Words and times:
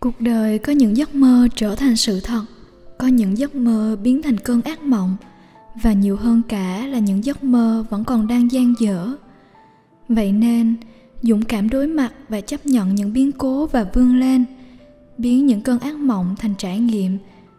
cuộc 0.00 0.20
đời 0.20 0.58
có 0.58 0.72
những 0.72 0.96
giấc 0.96 1.14
mơ 1.14 1.48
trở 1.54 1.74
thành 1.74 1.96
sự 1.96 2.20
thật, 2.20 2.44
có 2.98 3.06
những 3.06 3.38
giấc 3.38 3.54
mơ 3.54 3.96
biến 4.02 4.22
thành 4.22 4.38
cơn 4.38 4.62
ác 4.62 4.82
mộng, 4.82 5.16
và 5.82 5.92
nhiều 5.92 6.16
hơn 6.16 6.42
cả 6.48 6.86
là 6.86 6.98
những 6.98 7.24
giấc 7.24 7.44
mơ 7.44 7.84
vẫn 7.90 8.04
còn 8.04 8.28
đang 8.28 8.52
dang 8.52 8.74
dở. 8.78 9.12
Vậy 10.08 10.32
nên, 10.32 10.76
dũng 11.22 11.42
cảm 11.42 11.70
đối 11.70 11.86
mặt 11.86 12.12
và 12.28 12.40
chấp 12.40 12.66
nhận 12.66 12.94
những 12.94 13.12
biến 13.12 13.32
cố 13.32 13.66
và 13.66 13.86
vươn 13.94 14.20
lên, 14.20 14.44
biến 15.18 15.46
những 15.46 15.60
cơn 15.60 15.78
ác 15.78 15.94
mộng 15.94 16.34
thành 16.38 16.54
trải 16.58 16.78
nghiệm 16.78 17.18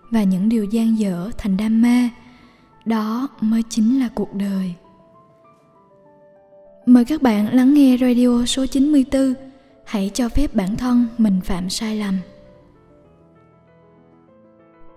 và 0.09 0.23
những 0.23 0.49
điều 0.49 0.65
dang 0.65 0.99
dở 0.99 1.29
thành 1.37 1.57
đam 1.57 1.81
mê, 1.81 2.09
đó 2.85 3.27
mới 3.41 3.63
chính 3.69 3.99
là 3.99 4.09
cuộc 4.15 4.35
đời. 4.35 4.73
Mời 6.85 7.05
các 7.05 7.21
bạn 7.21 7.55
lắng 7.55 7.73
nghe 7.73 7.97
radio 7.97 8.45
số 8.45 8.65
94 8.65 9.33
hãy 9.85 10.11
cho 10.13 10.29
phép 10.29 10.55
bản 10.55 10.75
thân 10.75 11.07
mình 11.17 11.41
phạm 11.43 11.69
sai 11.69 11.95
lầm 11.95 12.15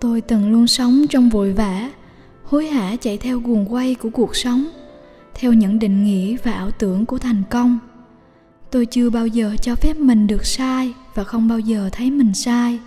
tôi 0.04 0.20
từng 0.20 0.52
luôn 0.52 0.66
sống 0.66 1.06
trong 1.10 1.28
vội 1.28 1.52
vã, 1.52 1.90
hối 2.45 2.66
hả 2.66 2.96
chạy 2.96 3.18
theo 3.18 3.40
guồng 3.40 3.72
quay 3.72 3.95
của 3.95 4.10
cuộc 4.10 4.36
sống, 4.36 4.64
theo 5.34 5.52
những 5.52 5.78
định 5.78 6.04
nghĩa 6.04 6.36
và 6.45 6.52
ảo 6.52 6.70
tưởng 6.70 7.06
của 7.06 7.18
thành 7.18 7.42
công. 7.50 7.78
Tôi 8.70 8.86
chưa 8.86 9.10
bao 9.10 9.26
giờ 9.26 9.56
cho 9.62 9.74
phép 9.74 9.96
mình 9.96 10.26
được 10.26 10.46
sai 10.46 10.95
và 11.14 11.24
không 11.24 11.48
bao 11.48 11.59
giờ 11.59 11.88
thấy 11.92 12.10
mình 12.10 12.34
sai. 12.34 12.78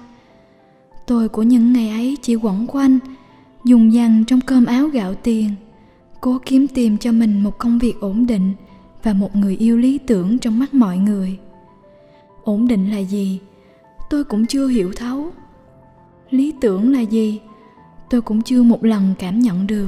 Tôi 1.08 1.30
của 1.30 1.44
những 1.44 1.74
ngày 1.74 1.90
ấy 1.90 2.18
chỉ 2.22 2.36
quẩn 2.36 2.68
quanh, 2.68 3.00
dùng 3.66 3.94
dằn 3.94 4.24
trong 4.28 4.42
cơm 4.42 4.66
áo 4.66 4.88
gạo 4.88 5.14
tiền, 5.14 5.50
cố 6.22 6.40
kiếm 6.46 6.68
tìm 6.68 6.98
cho 6.98 7.12
mình 7.12 7.44
một 7.44 7.58
công 7.58 7.80
việc 7.80 8.00
ổn 8.00 8.28
định 8.28 8.54
và 9.04 9.14
một 9.14 9.36
người 9.36 9.58
yêu 9.58 9.78
lý 9.78 9.98
tưởng 9.98 10.40
trong 10.40 10.60
mắt 10.60 10.74
mọi 10.74 10.98
người. 10.98 11.38
Ổn 12.44 12.68
định 12.68 12.92
là 12.92 13.00
gì? 13.00 13.40
Tôi 14.10 14.24
cũng 14.24 14.46
chưa 14.46 14.68
hiểu 14.68 14.92
thấu 14.96 15.27
lý 16.30 16.54
tưởng 16.62 16.92
là 16.92 17.02
gì? 17.02 17.40
Tôi 18.10 18.22
cũng 18.22 18.42
chưa 18.42 18.64
một 18.64 18.84
lần 18.84 19.14
cảm 19.20 19.40
nhận 19.40 19.68
được. 19.68 19.88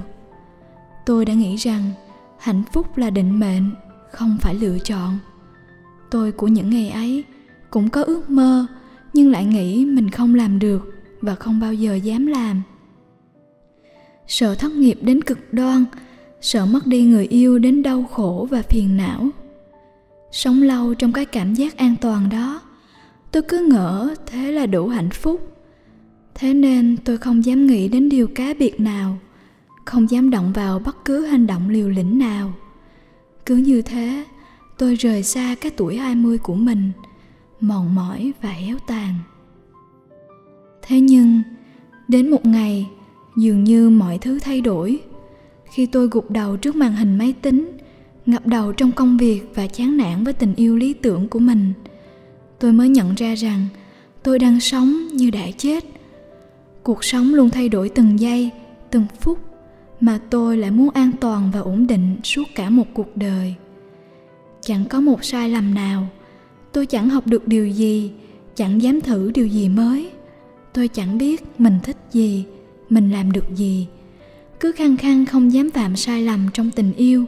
Tôi 1.06 1.26
đã 1.26 1.34
nghĩ 1.34 1.56
rằng 1.56 1.92
hạnh 2.38 2.64
phúc 2.72 2.98
là 2.98 3.09
định 3.09 3.40
mệnh, 3.40 3.72
không 4.12 4.38
phải 4.42 4.56
lựa 4.56 4.78
chọn. 4.80 5.17
Tôi 6.12 6.32
của 6.32 6.48
những 6.48 6.70
ngày 6.70 6.90
ấy 6.90 7.23
cũng 7.70 7.90
có 7.90 8.04
ước 8.04 8.30
mơ, 8.30 8.66
nhưng 9.14 9.32
lại 9.32 9.45
nghĩ 9.45 9.86
mình 9.86 10.10
không 10.10 10.36
làm 10.36 10.60
được 10.60 10.94
và 11.22 11.36
không 11.36 11.60
bao 11.60 11.73
giờ 11.73 11.95
dám 11.95 12.28
làm. 12.28 12.62
Sợ 14.28 14.56
thất 14.56 14.72
nghiệp 14.72 15.00
đến 15.02 15.22
cực 15.22 15.54
đoan, 15.54 15.86
sợ 16.42 16.66
mất 16.66 16.88
đi 16.88 17.04
người 17.04 17.26
yêu 17.26 17.60
đến 17.60 17.84
đau 17.84 18.04
khổ 18.04 18.48
và 18.52 18.62
phiền 18.62 18.98
não. 18.98 19.30
Sống 20.32 20.62
lâu 20.62 20.94
trong 20.94 21.14
cái 21.14 21.26
cảm 21.26 21.54
giác 21.54 21.78
an 21.78 21.95
toàn 22.02 22.30
đó, 22.30 22.62
tôi 23.32 23.44
cứ 23.44 23.67
ngỡ 23.72 24.16
thế 24.26 24.52
là 24.52 24.66
đủ 24.66 24.88
hạnh 24.88 25.10
phúc 25.10 25.56
thế 26.40 26.54
nên 26.54 26.98
tôi 27.06 27.18
không 27.18 27.45
dám 27.45 27.68
nghĩ 27.68 27.88
đến 27.88 28.09
điều 28.09 28.28
cá 28.28 28.54
biệt 28.59 28.80
nào, 28.80 29.18
không 29.86 30.09
dám 30.09 30.30
động 30.30 30.54
vào 30.54 30.80
bất 30.80 31.06
cứ 31.06 31.26
hành 31.26 31.48
động 31.48 31.70
liều 31.70 31.90
lĩnh 31.90 32.20
nào. 32.20 32.54
Cứ 33.45 33.56
như 33.56 33.82
thế, 33.82 34.23
tôi 34.78 34.95
rời 34.95 35.23
xa 35.23 35.56
cái 35.62 35.72
tuổi 35.78 35.98
20 35.98 36.38
của 36.38 36.56
mình, 36.56 36.92
mòn 37.60 37.95
mỏi 37.95 38.32
và 38.42 38.50
héo 38.50 38.78
tàn. 38.88 39.16
Thế 40.82 41.00
nhưng, 41.00 41.42
đến 42.08 42.32
một 42.32 42.45
ngày, 42.45 42.90
dường 43.38 43.64
như 43.64 43.90
mọi 43.90 44.17
thứ 44.17 44.40
thay 44.40 44.62
đổi. 44.62 45.00
Khi 45.72 45.86
tôi 45.86 46.08
gục 46.08 46.32
đầu 46.32 46.58
trước 46.58 46.76
màn 46.76 46.95
hình 46.95 47.17
máy 47.17 47.34
tính, 47.42 47.78
ngập 48.26 48.48
đầu 48.48 48.73
trong 48.73 48.92
công 48.92 49.17
việc 49.17 49.42
và 49.56 49.67
chán 49.67 49.98
nản 49.98 50.23
với 50.23 50.33
tình 50.33 50.56
yêu 50.56 50.77
lý 50.77 50.94
tưởng 50.94 51.27
của 51.27 51.39
mình, 51.39 51.73
tôi 52.60 52.73
mới 52.73 52.89
nhận 52.89 53.16
ra 53.16 53.36
rằng 53.36 53.66
tôi 54.23 54.39
đang 54.39 54.60
sống 54.60 55.08
như 55.14 55.30
đã 55.30 55.52
chết 55.58 55.98
cuộc 56.84 57.04
sống 57.04 57.34
luôn 57.34 57.50
thay 57.50 57.70
đổi 57.70 57.90
từng 57.90 58.20
giây, 58.20 58.50
từng 58.92 59.06
phút 59.20 59.40
mà 60.02 60.20
tôi 60.30 60.58
lại 60.58 60.72
muốn 60.72 60.90
an 60.90 61.12
toàn 61.22 61.52
và 61.54 61.60
ổn 61.60 61.88
định 61.88 62.17
suốt 62.23 62.44
cả 62.56 62.70
một 62.70 62.88
cuộc 62.94 63.17
đời. 63.17 63.56
Chẳng 64.62 64.86
có 64.89 65.00
một 65.00 65.23
sai 65.23 65.50
lầm 65.50 65.73
nào. 65.73 66.08
Tôi 66.72 66.86
chẳng 66.86 67.10
học 67.10 67.28
được 67.28 67.48
điều 67.48 67.68
gì, 67.68 68.12
chẳng 68.56 68.82
dám 68.82 69.02
thử 69.02 69.32
điều 69.32 69.48
gì 69.48 69.70
mới. 69.70 70.12
Tôi 70.73 70.88
chẳng 70.88 71.18
biết 71.18 71.44
mình 71.58 71.80
thích 71.84 71.98
gì, 72.12 72.45
mình 72.89 73.12
làm 73.12 73.32
được 73.32 73.56
gì. 73.56 73.88
Cứ 74.60 74.72
khăng 74.72 74.98
khăng 74.98 75.26
không 75.26 75.54
dám 75.54 75.72
phạm 75.72 75.95
sai 75.95 76.22
lầm 76.22 76.48
trong 76.54 76.72
tình 76.72 76.94
yêu. 76.94 77.26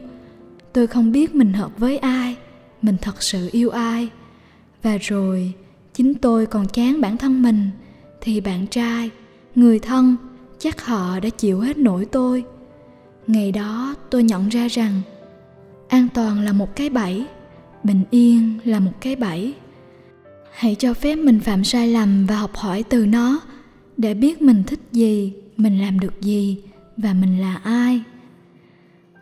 Tôi 0.72 0.86
không 0.86 1.12
biết 1.12 1.34
mình 1.34 1.52
hợp 1.52 1.78
với 1.78 1.98
ai, 1.98 2.36
mình 2.82 2.96
thật 3.00 3.22
sự 3.22 3.48
yêu 3.52 3.70
ai. 3.70 4.08
Và 4.82 4.98
rồi, 5.00 5.52
chính 5.94 6.14
tôi 6.14 6.46
còn 6.46 6.66
chán 6.66 7.00
bản 7.00 7.16
thân 7.16 7.42
mình, 7.42 7.70
thì 8.20 8.40
bạn 8.40 8.66
trai 8.66 9.10
người 9.54 9.78
thân, 9.78 10.16
chắc 10.58 10.84
họ 10.84 11.20
đã 11.20 11.28
chịu 11.28 11.60
hết 11.60 11.78
nổi 11.78 12.04
tôi. 12.04 12.44
Ngày 13.26 13.52
đó 13.52 13.94
tôi 14.10 14.22
nhận 14.22 14.48
ra 14.48 14.68
rằng, 14.68 15.00
an 15.88 16.08
toàn 16.14 16.40
là 16.40 16.52
một 16.52 16.76
cái 16.76 16.90
bẫy, 16.90 17.26
bình 17.84 18.04
yên 18.10 18.58
là 18.64 18.80
một 18.80 18.92
cái 19.00 19.16
bẫy. 19.16 19.54
Hãy 20.52 20.76
cho 20.78 20.94
phép 20.94 21.16
mình 21.16 21.40
phạm 21.40 21.64
sai 21.64 21.88
lầm 21.88 22.26
và 22.26 22.36
học 22.36 22.56
hỏi 22.56 22.84
từ 22.88 23.06
nó, 23.06 23.40
để 23.96 24.14
biết 24.14 24.42
mình 24.42 24.62
thích 24.66 24.80
gì, 24.92 25.32
mình 25.56 25.80
làm 25.80 26.00
được 26.00 26.20
gì 26.20 26.58
và 26.96 27.12
mình 27.12 27.40
là 27.40 27.56
ai. 27.56 28.02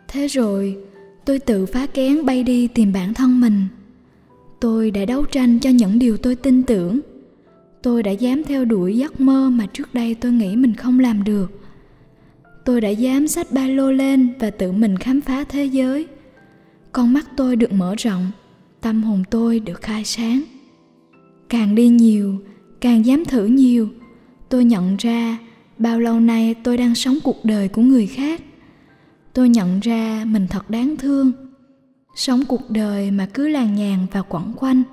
Thế 0.07 0.27
rồi, 0.27 0.77
tôi 1.25 1.39
tự 1.39 1.65
phá 1.65 1.85
kén 1.85 2.25
bay 2.25 2.43
đi 2.43 2.67
tìm 2.67 2.93
bản 2.93 3.13
thân 3.13 3.41
mình. 3.41 3.67
Tôi 4.59 4.91
đã 4.91 5.05
đấu 5.05 5.25
tranh 5.25 5.59
cho 5.59 5.69
những 5.69 5.99
điều 5.99 6.17
tôi 6.17 6.35
tin 6.35 6.63
tưởng 6.63 6.99
tôi 7.81 8.03
đã 8.03 8.11
dám 8.11 8.43
theo 8.43 8.65
đuổi 8.65 8.97
giấc 8.97 9.19
mơ 9.19 9.49
mà 9.49 9.65
trước 9.65 9.93
đây 9.93 10.15
tôi 10.15 10.31
nghĩ 10.31 10.55
mình 10.55 10.75
không 10.75 10.99
làm 10.99 11.23
được. 11.23 11.61
Tôi 12.65 12.81
đã 12.81 12.89
dám 12.89 13.27
xách 13.27 13.51
ba 13.51 13.67
lô 13.67 13.91
lên 13.91 14.33
và 14.39 14.49
tự 14.49 14.71
mình 14.71 14.97
khám 14.97 15.21
phá 15.21 15.43
thế 15.43 15.65
giới. 15.65 16.07
Con 16.91 17.13
mắt 17.13 17.25
tôi 17.37 17.55
được 17.55 17.73
mở 17.73 17.95
rộng, 17.97 18.31
tâm 18.81 19.03
hồn 19.03 19.23
tôi 19.29 19.59
được 19.59 19.81
khai 19.81 20.05
sáng. 20.05 20.41
Càng 21.49 21.75
đi 21.75 21.87
nhiều, 21.87 22.37
càng 22.81 23.05
dám 23.05 23.25
thử 23.25 23.45
nhiều, 23.45 23.89
tôi 24.49 24.65
nhận 24.65 24.95
ra 24.97 25.37
bao 25.77 25.99
lâu 25.99 26.19
nay 26.19 26.55
tôi 26.63 26.77
đang 26.77 26.95
sống 26.95 27.17
cuộc 27.23 27.45
đời 27.45 27.67
của 27.67 27.81
người 27.81 28.07
khác. 28.07 28.41
Tôi 29.33 29.49
nhận 29.49 29.79
ra 29.79 30.23
mình 30.27 30.47
thật 30.49 30.69
đáng 30.69 30.97
thương. 30.97 31.31
Sống 32.15 32.43
cuộc 32.47 32.69
đời 32.69 33.11
mà 33.11 33.27
cứ 33.33 33.47
làng 33.47 33.75
nhàng 33.75 34.07
và 34.11 34.21
quẩn 34.21 34.53
quanh. 34.55 34.83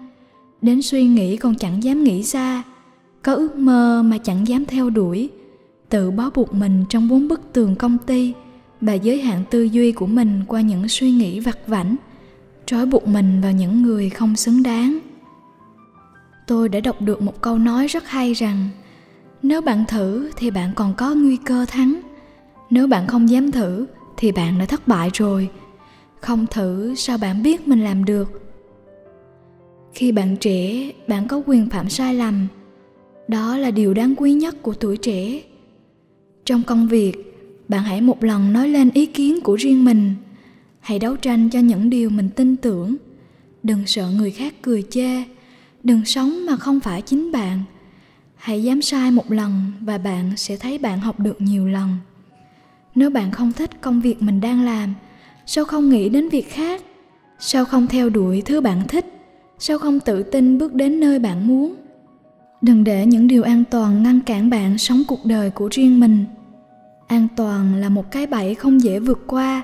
Đến 0.62 0.82
suy 0.82 1.04
nghĩ 1.04 1.36
còn 1.36 1.54
chẳng 1.54 1.82
dám 1.82 2.04
nghĩ 2.04 2.22
xa 2.22 2.62
có 3.28 3.34
ước 3.34 3.56
mơ 3.56 4.02
mà 4.02 4.18
chẳng 4.18 4.48
dám 4.48 4.66
theo 4.66 4.90
đuổi. 4.90 5.30
Tự 5.88 6.10
bó 6.10 6.30
buộc 6.34 6.54
mình 6.54 6.84
trong 6.88 7.08
bốn 7.08 7.28
bức 7.28 7.40
tường 7.52 7.76
công 7.76 7.98
ty 7.98 8.32
và 8.80 8.92
giới 8.92 9.20
hạn 9.20 9.44
tư 9.50 9.62
duy 9.62 9.92
của 9.92 10.06
mình 10.06 10.42
qua 10.46 10.60
những 10.60 10.88
suy 10.88 11.10
nghĩ 11.10 11.40
vặt 11.40 11.58
vảnh 11.66 11.96
trói 12.66 12.86
buộc 12.86 13.08
mình 13.08 13.40
vào 13.40 13.52
những 13.52 13.82
người 13.82 14.10
không 14.10 14.36
xứng 14.36 14.62
đáng. 14.62 14.98
Tôi 16.46 16.68
đã 16.68 16.80
đọc 16.80 17.02
được 17.02 17.22
một 17.22 17.40
câu 17.40 17.58
nói 17.58 17.86
rất 17.86 18.08
hay 18.08 18.32
rằng, 18.32 18.68
nếu 19.42 19.60
bạn 19.60 19.84
thử 19.88 20.30
thì 20.36 20.50
bạn 20.50 20.72
còn 20.74 20.94
có 20.94 21.14
nguy 21.14 21.36
cơ 21.36 21.66
thắng, 21.68 22.00
nếu 22.70 22.86
bạn 22.86 23.06
không 23.06 23.30
dám 23.30 23.50
thử 23.50 23.86
thì 24.16 24.32
bạn 24.32 24.58
đã 24.58 24.66
thất 24.66 24.88
bại 24.88 25.10
rồi, 25.12 25.50
không 26.20 26.46
thử 26.46 26.94
sao 26.94 27.18
bạn 27.18 27.42
biết 27.42 27.68
mình 27.68 27.84
làm 27.84 28.04
được? 28.04 28.52
Khi 29.94 30.12
bạn 30.12 30.36
trẻ, 30.36 30.90
bạn 31.08 31.28
có 31.28 31.42
quyền 31.46 31.68
phạm 31.70 31.88
sai 31.88 32.14
lầm 32.14 32.48
đó 33.28 33.56
là 33.56 33.70
điều 33.70 33.94
đáng 33.94 34.14
quý 34.16 34.32
nhất 34.32 34.62
của 34.62 34.74
tuổi 34.74 34.96
trẻ. 34.96 35.42
Trong 36.44 36.62
công 36.62 36.88
việc, 36.88 37.12
bạn 37.68 37.82
hãy 37.82 38.00
một 38.00 38.24
lần 38.24 38.52
nói 38.52 38.68
lên 38.68 38.90
ý 38.94 39.06
kiến 39.06 39.40
của 39.40 39.54
riêng 39.54 39.84
mình. 39.84 40.14
Hãy 40.80 40.98
đấu 40.98 41.16
tranh 41.16 41.50
cho 41.50 41.58
những 41.58 41.90
điều 41.90 42.10
mình 42.10 42.30
tin 42.30 42.56
tưởng. 42.56 42.96
Đừng 43.62 43.86
sợ 43.86 44.10
người 44.10 44.30
khác 44.30 44.54
cười 44.62 44.84
chê. 44.90 45.24
Đừng 45.84 46.04
sống 46.04 46.46
mà 46.46 46.56
không 46.56 46.80
phải 46.80 47.02
chính 47.02 47.32
bạn. 47.32 47.62
Hãy 48.36 48.62
dám 48.62 48.82
sai 48.82 49.10
một 49.10 49.30
lần 49.30 49.72
và 49.80 49.98
bạn 49.98 50.36
sẽ 50.36 50.56
thấy 50.56 50.78
bạn 50.78 51.00
học 51.00 51.20
được 51.20 51.40
nhiều 51.40 51.68
lần. 51.68 51.88
Nếu 52.94 53.10
bạn 53.10 53.30
không 53.30 53.52
thích 53.52 53.70
công 53.80 54.00
việc 54.00 54.22
mình 54.22 54.40
đang 54.40 54.64
làm, 54.64 54.94
sao 55.46 55.64
không 55.64 55.88
nghĩ 55.88 56.08
đến 56.08 56.28
việc 56.28 56.50
khác? 56.50 56.82
Sao 57.38 57.64
không 57.64 57.86
theo 57.86 58.10
đuổi 58.10 58.42
thứ 58.44 58.60
bạn 58.60 58.82
thích? 58.88 59.06
Sao 59.58 59.78
không 59.78 60.00
tự 60.00 60.22
tin 60.22 60.58
bước 60.58 60.74
đến 60.74 61.00
nơi 61.00 61.18
bạn 61.18 61.46
muốn? 61.46 61.74
Đừng 62.62 62.84
để 62.84 63.06
những 63.06 63.28
điều 63.28 63.42
an 63.42 63.64
toàn 63.70 64.02
ngăn 64.02 64.20
cản 64.20 64.50
bạn 64.50 64.78
sống 64.78 65.02
cuộc 65.08 65.24
đời 65.24 65.50
của 65.50 65.68
riêng 65.72 66.00
mình. 66.00 66.24
An 67.06 67.28
toàn 67.36 67.74
là 67.74 67.88
một 67.88 68.10
cái 68.10 68.26
bẫy 68.26 68.54
không 68.54 68.82
dễ 68.82 68.98
vượt 68.98 69.24
qua. 69.26 69.62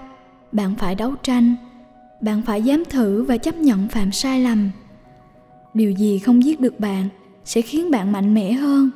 Bạn 0.52 0.74
phải 0.78 0.94
đấu 0.94 1.14
tranh, 1.22 1.54
bạn 2.20 2.42
phải 2.42 2.62
dám 2.62 2.84
thử 2.90 3.22
và 3.22 3.36
chấp 3.36 3.56
nhận 3.56 3.88
phạm 3.88 4.12
sai 4.12 4.40
lầm. 4.40 4.70
Điều 5.74 5.90
gì 5.90 6.18
không 6.18 6.44
giết 6.44 6.60
được 6.60 6.80
bạn 6.80 7.08
sẽ 7.44 7.62
khiến 7.62 7.90
bạn 7.90 8.12
mạnh 8.12 8.34
mẽ 8.34 8.52
hơn. 8.52 8.90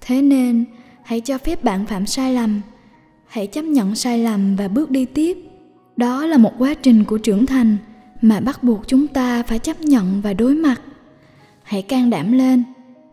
Thế 0.00 0.22
nên, 0.22 0.64
hãy 1.02 1.20
cho 1.20 1.38
phép 1.38 1.64
bạn 1.64 1.86
phạm 1.86 2.06
sai 2.06 2.34
lầm. 2.34 2.60
Hãy 3.26 3.46
chấp 3.46 3.62
nhận 3.62 3.94
sai 3.94 4.18
lầm 4.18 4.56
và 4.56 4.68
bước 4.68 4.90
đi 4.90 5.04
tiếp. 5.04 5.38
Đó 5.96 6.26
là 6.26 6.38
một 6.38 6.52
quá 6.58 6.74
trình 6.74 7.04
của 7.04 7.18
trưởng 7.18 7.46
thành 7.46 7.76
mà 8.22 8.40
bắt 8.40 8.62
buộc 8.62 8.88
chúng 8.88 9.06
ta 9.06 9.42
phải 9.42 9.58
chấp 9.58 9.80
nhận 9.80 10.20
và 10.20 10.32
đối 10.32 10.54
mặt. 10.54 10.80
Hãy 11.62 11.82
can 11.82 12.10
đảm 12.10 12.32
lên 12.32 12.64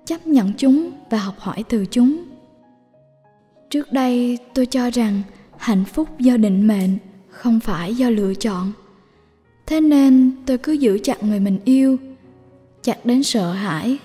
chấp 0.05 0.27
nhận 0.27 0.53
chúng 0.57 0.91
và 1.09 1.17
học 1.17 1.35
hỏi 1.39 1.63
từ 1.69 1.85
chúng. 1.91 2.23
Trước 3.69 3.91
đây, 3.91 4.37
tôi 4.53 4.65
cho 4.65 4.89
rằng 4.89 5.21
hạnh 5.57 5.85
phúc 5.85 6.19
do 6.19 6.37
định 6.37 6.67
mệnh, 6.67 6.97
không 7.29 7.59
phải 7.59 7.95
do 7.95 8.09
lựa 8.09 8.33
chọn. 8.33 8.71
Thế 9.65 9.81
nên 9.81 10.31
tôi 10.45 10.57
cứ 10.57 10.71
giữ 10.71 10.99
chặt 11.03 11.23
người 11.23 11.39
mình 11.39 11.59
yêu, 11.65 11.97
chặt 12.81 13.05
đến 13.05 13.23
sợ 13.23 13.53
hãi. 13.53 13.97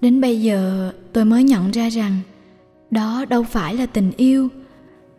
Đến 0.00 0.20
bây 0.20 0.42
giờ, 0.42 0.92
tôi 1.12 1.24
mới 1.24 1.44
nhận 1.44 1.70
ra 1.70 1.88
rằng 1.88 2.18
đó 2.90 3.24
đâu 3.28 3.42
phải 3.42 3.74
là 3.74 3.86
tình 3.86 4.12
yêu, 4.16 4.48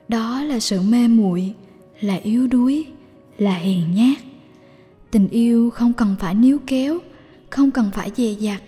đó 0.08 0.44
là 0.44 0.60
sự 0.60 0.82
mê 0.82 1.08
muội, 1.08 1.54
là 2.02 2.16
yếu 2.16 2.48
đuối, 2.48 2.86
là 3.38 3.54
hèn 3.54 3.96
nhát. 3.96 4.18
Tình 5.12 5.28
yêu 5.30 5.70
không 5.70 5.94
cần 5.94 6.16
phải 6.20 6.36
níu 6.36 6.60
kéo, 6.68 7.00
không 7.50 7.72
cần 7.72 7.92
phải 7.94 8.12
dè 8.16 8.32
dặt 8.32 8.62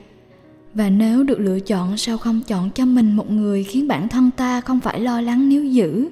và 0.73 0.89
nếu 0.89 1.23
được 1.23 1.39
lựa 1.39 1.59
chọn, 1.59 1.97
sao 1.97 2.17
không 2.17 2.41
chọn 2.47 2.71
cho 2.71 2.85
mình 2.85 3.15
một 3.15 3.31
người 3.31 3.63
khiến 3.63 3.87
bản 3.87 4.07
thân 4.07 4.31
ta 4.31 4.61
không 4.61 4.79
phải 4.79 4.99
lo 4.99 5.21
lắng 5.21 5.49
níu 5.49 5.63
giữ? 5.63 6.09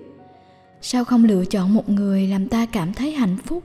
Sao 0.82 1.06
không 1.06 1.26
lựa 1.26 1.46
chọn 1.46 1.74
một 1.74 1.90
người 1.90 2.28
làm 2.28 2.48
ta 2.48 2.66
cảm 2.66 2.94
thấy 2.94 3.12
hạnh 3.12 3.38
phúc? 3.46 3.64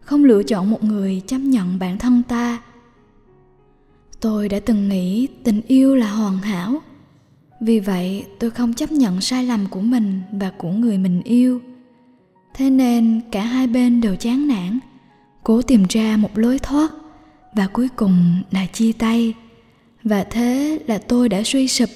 Không 0.00 0.24
lựa 0.24 0.42
chọn 0.42 0.70
một 0.70 0.84
người 0.84 1.22
chấp 1.26 1.38
nhận 1.38 1.78
bản 1.78 1.98
thân 1.98 2.22
ta? 2.28 2.62
Tôi 4.20 4.48
đã 4.48 4.60
từng 4.60 4.88
nghĩ 4.88 5.28
tình 5.44 5.60
yêu 5.66 5.96
là 5.96 6.10
hoàn 6.10 6.38
hảo. 6.38 6.82
Vì 7.60 7.80
vậy, 7.80 8.24
tôi 8.38 8.50
không 8.50 8.74
chấp 8.74 8.92
nhận 8.92 9.20
sai 9.20 9.44
lầm 9.44 9.66
của 9.66 9.80
mình 9.80 10.22
và 10.32 10.50
của 10.50 10.70
người 10.70 10.98
mình 10.98 11.22
yêu. 11.22 11.60
Thế 12.54 12.70
nên, 12.70 13.20
cả 13.32 13.42
hai 13.42 13.66
bên 13.66 14.00
đều 14.00 14.16
chán 14.16 14.48
nản, 14.48 14.78
cố 15.44 15.62
tìm 15.62 15.84
ra 15.88 16.16
một 16.16 16.38
lối 16.38 16.58
thoát 16.58 16.92
và 17.54 17.66
cuối 17.66 17.88
cùng 17.96 18.42
là 18.50 18.66
chia 18.66 18.92
tay 18.92 19.34
và 20.06 20.24
thế 20.24 20.78
là 20.86 20.98
tôi 20.98 21.28
đã 21.28 21.42
suy 21.44 21.68
sụp, 21.68 21.88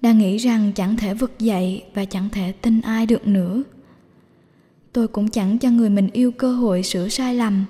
đang 0.00 0.18
nghĩ 0.18 0.36
rằng 0.36 0.72
chẳng 0.72 0.96
thể 0.96 1.14
vực 1.14 1.38
dậy 1.38 1.82
và 1.94 2.04
chẳng 2.04 2.28
thể 2.32 2.52
tin 2.52 2.80
ai 2.80 3.06
được 3.06 3.26
nữa. 3.26 3.62
Tôi 4.92 5.08
cũng 5.08 5.28
chẳng 5.28 5.58
cho 5.58 5.70
người 5.70 5.90
mình 5.90 6.08
yêu 6.12 6.32
cơ 6.32 6.52
hội 6.52 6.82
sửa 6.82 7.08
sai 7.08 7.34
lầm 7.34 7.64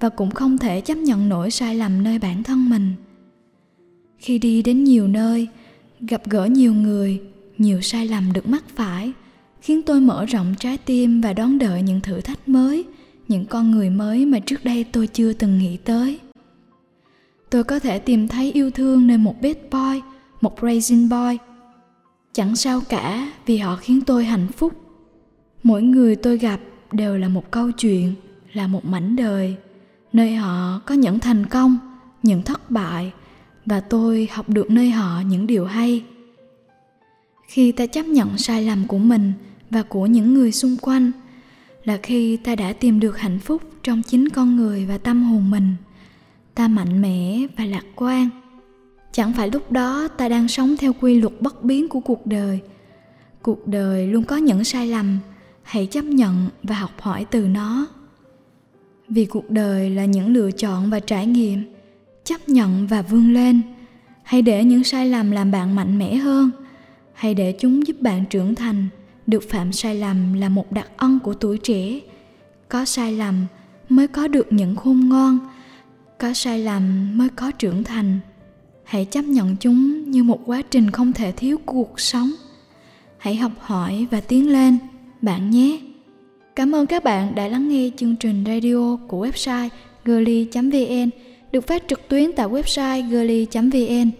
và 0.00 0.08
cũng 0.08 0.30
không 0.30 0.58
thể 0.58 0.80
chấp 0.80 0.98
nhận 0.98 1.28
nổi 1.28 1.50
sai 1.50 1.74
lầm 1.74 2.02
nơi 2.02 2.18
bản 2.18 2.42
thân 2.42 2.70
mình. 2.70 2.92
Khi 4.18 4.38
đi 4.38 4.62
đến 4.62 4.84
nhiều 4.84 5.08
nơi, 5.08 5.48
gặp 6.00 6.22
gỡ 6.30 6.44
nhiều 6.44 6.74
người, 6.74 7.20
nhiều 7.58 7.80
sai 7.80 8.06
lầm 8.08 8.32
được 8.32 8.48
mắc 8.48 8.64
phải, 8.74 9.12
khiến 9.60 9.82
tôi 9.82 10.00
mở 10.00 10.26
rộng 10.26 10.54
trái 10.58 10.78
tim 10.78 11.20
và 11.20 11.32
đón 11.32 11.58
đợi 11.58 11.82
những 11.82 12.00
thử 12.00 12.20
thách 12.20 12.48
mới, 12.48 12.84
những 13.28 13.46
con 13.46 13.70
người 13.70 13.90
mới 13.90 14.26
mà 14.26 14.38
trước 14.38 14.64
đây 14.64 14.84
tôi 14.84 15.06
chưa 15.06 15.32
từng 15.32 15.58
nghĩ 15.58 15.76
tới 15.76 16.18
tôi 17.52 17.64
có 17.64 17.78
thể 17.78 17.98
tìm 17.98 18.28
thấy 18.28 18.52
yêu 18.52 18.70
thương 18.70 19.06
nơi 19.06 19.18
một 19.18 19.34
bad 19.42 19.56
boy, 19.70 20.00
một 20.40 20.58
raisin 20.62 21.08
boy. 21.08 21.38
Chẳng 22.32 22.56
sao 22.56 22.80
cả, 22.88 23.32
vì 23.46 23.56
họ 23.56 23.76
khiến 23.76 24.00
tôi 24.00 24.24
hạnh 24.24 24.46
phúc. 24.56 24.72
Mỗi 25.62 25.82
người 25.82 26.16
tôi 26.16 26.38
gặp 26.38 26.60
đều 26.92 27.18
là 27.18 27.28
một 27.28 27.50
câu 27.50 27.70
chuyện, 27.70 28.14
là 28.52 28.66
một 28.66 28.84
mảnh 28.84 29.16
đời, 29.16 29.56
nơi 30.12 30.34
họ 30.34 30.80
có 30.86 30.94
những 30.94 31.18
thành 31.18 31.46
công, 31.46 31.78
những 32.22 32.42
thất 32.42 32.70
bại, 32.70 33.12
và 33.66 33.80
tôi 33.80 34.28
học 34.32 34.48
được 34.48 34.70
nơi 34.70 34.90
họ 34.90 35.20
những 35.20 35.46
điều 35.46 35.64
hay. 35.64 36.04
Khi 37.46 37.72
ta 37.72 37.86
chấp 37.86 38.06
nhận 38.06 38.38
sai 38.38 38.62
lầm 38.62 38.86
của 38.86 38.98
mình 38.98 39.32
và 39.70 39.82
của 39.82 40.06
những 40.06 40.34
người 40.34 40.52
xung 40.52 40.76
quanh, 40.76 41.12
là 41.84 41.98
khi 42.02 42.36
ta 42.36 42.54
đã 42.54 42.72
tìm 42.72 43.00
được 43.00 43.18
hạnh 43.18 43.38
phúc 43.38 43.62
trong 43.82 44.02
chính 44.02 44.28
con 44.28 44.56
người 44.56 44.86
và 44.86 44.98
tâm 44.98 45.22
hồn 45.22 45.50
mình 45.50 45.74
ta 46.54 46.68
mạnh 46.68 47.02
mẽ 47.02 47.40
và 47.56 47.64
lạc 47.64 47.84
quan. 47.96 48.28
Chẳng 49.12 49.32
phải 49.32 49.50
lúc 49.50 49.72
đó 49.72 50.08
ta 50.08 50.28
đang 50.28 50.48
sống 50.48 50.76
theo 50.76 50.92
quy 51.00 51.20
luật 51.20 51.32
bất 51.40 51.64
biến 51.64 51.88
của 51.88 52.00
cuộc 52.00 52.26
đời. 52.26 52.60
Cuộc 53.42 53.66
đời 53.66 54.06
luôn 54.06 54.24
có 54.24 54.36
những 54.36 54.64
sai 54.64 54.86
lầm, 54.86 55.18
hãy 55.62 55.86
chấp 55.86 56.04
nhận 56.04 56.48
và 56.62 56.74
học 56.74 57.00
hỏi 57.00 57.26
từ 57.30 57.48
nó. 57.48 57.86
Vì 59.08 59.26
cuộc 59.26 59.50
đời 59.50 59.90
là 59.90 60.04
những 60.04 60.28
lựa 60.28 60.50
chọn 60.50 60.90
và 60.90 61.00
trải 61.00 61.26
nghiệm, 61.26 61.62
chấp 62.24 62.48
nhận 62.48 62.86
và 62.86 63.02
vươn 63.02 63.34
lên. 63.34 63.60
Hãy 64.22 64.42
để 64.42 64.64
những 64.64 64.84
sai 64.84 65.08
lầm 65.08 65.30
làm 65.30 65.50
bạn 65.50 65.74
mạnh 65.74 65.98
mẽ 65.98 66.14
hơn. 66.14 66.50
Hãy 67.12 67.34
để 67.34 67.54
chúng 67.58 67.86
giúp 67.86 68.00
bạn 68.00 68.24
trưởng 68.30 68.54
thành. 68.54 68.86
Được 69.26 69.42
phạm 69.50 69.72
sai 69.72 69.94
lầm 69.94 70.32
là 70.32 70.48
một 70.48 70.72
đặc 70.72 70.88
ân 70.96 71.18
của 71.18 71.34
tuổi 71.34 71.58
trẻ. 71.58 72.00
Có 72.68 72.84
sai 72.84 73.12
lầm 73.12 73.46
mới 73.88 74.08
có 74.08 74.28
được 74.28 74.52
những 74.52 74.76
khôn 74.76 75.08
ngoan 75.08 75.38
có 76.22 76.32
sai 76.32 76.58
lầm 76.58 77.18
mới 77.18 77.28
có 77.36 77.50
trưởng 77.50 77.84
thành 77.84 78.20
hãy 78.84 79.04
chấp 79.04 79.22
nhận 79.22 79.56
chúng 79.60 80.10
như 80.10 80.22
một 80.22 80.40
quá 80.46 80.62
trình 80.70 80.90
không 80.90 81.12
thể 81.12 81.32
thiếu 81.32 81.58
của 81.58 81.72
cuộc 81.72 82.00
sống 82.00 82.30
hãy 83.18 83.36
học 83.36 83.52
hỏi 83.60 84.06
và 84.10 84.20
tiến 84.20 84.52
lên, 84.52 84.78
bạn 85.22 85.50
nhé 85.50 85.80
cảm 86.56 86.74
ơn 86.74 86.86
các 86.86 87.04
bạn 87.04 87.34
đã 87.34 87.48
lắng 87.48 87.68
nghe 87.68 87.90
chương 87.96 88.16
trình 88.16 88.44
radio 88.46 88.96
của 89.08 89.26
website 89.26 89.68
girly 90.04 90.48
vn, 90.54 91.10
được 91.52 91.66
phát 91.66 91.82
trực 91.88 92.08
tuyến 92.08 92.30
tại 92.36 92.48
website 92.48 93.10
girly.vn. 93.10 94.10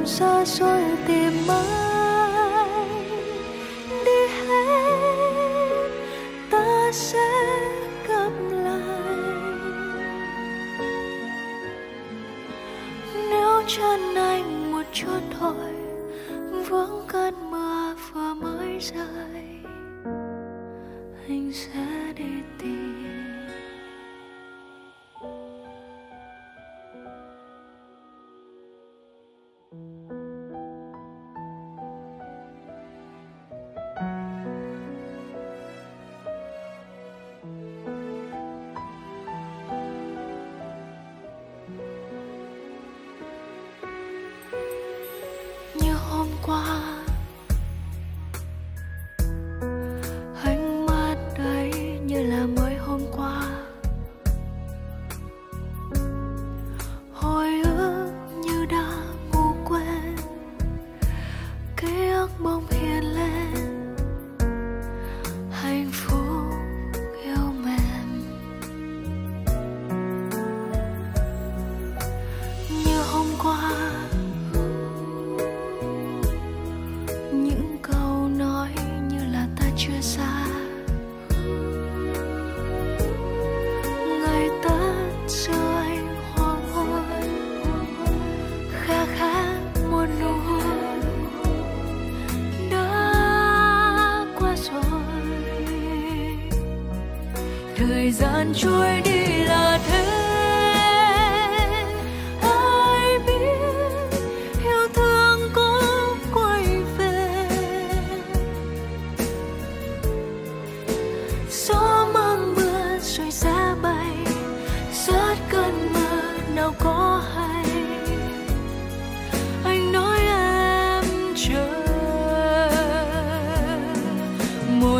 Xa 0.07 0.45
xôi 0.45 0.83
tìm 1.07 1.47
mãi. 1.47 2.00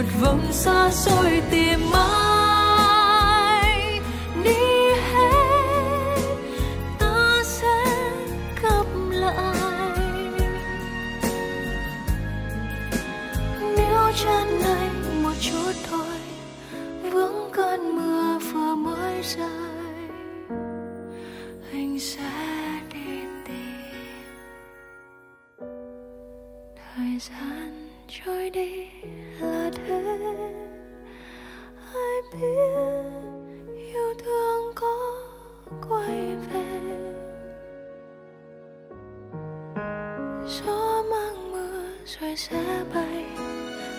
Một 0.01 0.07
vòng 0.21 0.53
xa 0.53 0.91
xôi 0.91 1.43
tìm 1.51 1.81
ai 1.93 2.01
đi 4.45 4.93
hết 5.13 6.17
ta 6.99 7.43
sẽ 7.45 7.85
gặp 8.63 8.87
lại. 9.11 9.97
Nếu 13.77 14.13
chân 14.25 14.61
này 14.63 14.89
một 15.23 15.35
chút 15.41 15.73
thôi, 15.91 16.17
vướng 17.13 17.51
cơn 17.53 17.97
mưa 17.97 18.39
vừa 18.53 18.75
mới 18.75 19.23
rơi, 19.23 20.09
anh 21.73 21.99
sẽ 21.99 22.31
đi 22.93 23.21
tìm 23.47 23.59
thời 26.77 27.19
gian 27.21 27.90
trôi 28.11 28.51
đi 28.51 28.87
là 29.41 29.71
thế. 29.75 30.03
Ai 31.95 32.23
biết 32.33 33.05
yêu 33.77 34.15
thương 34.25 34.73
có 34.75 35.23
quay 35.89 36.37
về. 36.53 36.81
Gió 40.47 41.03
mang 41.11 41.53
mưa 41.53 41.83
rồi 42.07 42.37
sẽ 42.37 42.85
bay. 42.95 43.25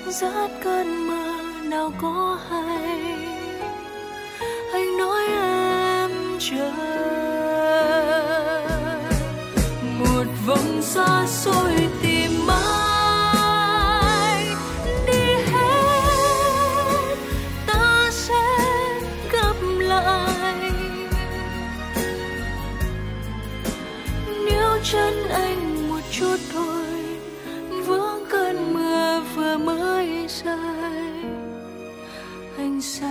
Rát 0.07 0.51
cơn 0.63 1.07
mưa 1.07 1.69
nào 1.69 1.91
có 2.01 2.39
hay. 2.49 3.30
Anh 32.81 33.10